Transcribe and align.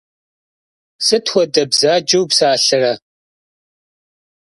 Sıt 1.05 1.25
xuede 1.31 1.63
bzeç'e 1.69 2.17
vupsalhere? 2.19 2.93